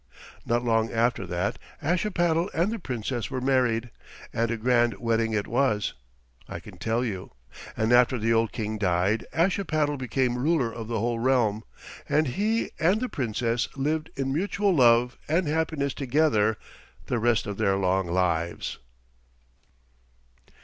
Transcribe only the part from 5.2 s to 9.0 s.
it was, I can tell you; and after the old King